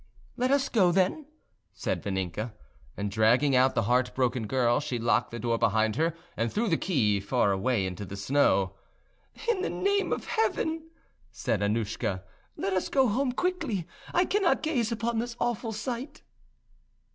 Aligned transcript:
"Let 0.35 0.49
us 0.49 0.67
go, 0.67 0.91
then," 0.91 1.27
said 1.73 2.01
Vaninka; 2.01 2.53
and, 2.97 3.11
dragging 3.11 3.55
out 3.55 3.75
the 3.75 3.83
heart 3.83 4.15
broken 4.15 4.47
girl, 4.47 4.79
she 4.79 4.97
locked 4.97 5.29
the 5.29 5.37
door 5.37 5.59
behind 5.59 5.95
her 5.95 6.15
and 6.35 6.51
threw 6.51 6.67
the 6.67 6.75
key 6.75 7.19
far 7.19 7.51
away 7.51 7.85
into 7.85 8.03
the 8.03 8.15
snow. 8.17 8.73
"In 9.47 9.61
the 9.61 9.69
name 9.69 10.11
of 10.11 10.25
Heaven," 10.25 10.89
said 11.31 11.61
Annouschka, 11.61 12.23
"let 12.57 12.73
us 12.73 12.89
go 12.89 13.09
home 13.09 13.31
quickly: 13.31 13.85
I 14.11 14.25
cannot 14.25 14.63
gaze 14.63 14.91
upon 14.91 15.19
this 15.19 15.37
awful 15.39 15.71
sight!" 15.71 16.23